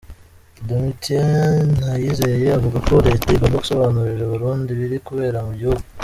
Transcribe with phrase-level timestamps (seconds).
[0.67, 5.83] Domitien Ndayizeye avuga ko Leta igomba gusobanurira Abarundi ibiri kubera mu gihugu.